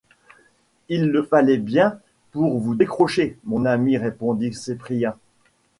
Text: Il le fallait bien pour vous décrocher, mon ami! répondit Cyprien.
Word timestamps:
Il 0.89 1.11
le 1.11 1.21
fallait 1.21 1.59
bien 1.59 1.99
pour 2.31 2.57
vous 2.57 2.73
décrocher, 2.73 3.37
mon 3.43 3.65
ami! 3.65 3.99
répondit 3.99 4.51
Cyprien. 4.51 5.15